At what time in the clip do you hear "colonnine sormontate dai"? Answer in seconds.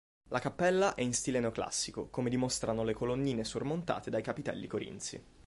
2.95-4.23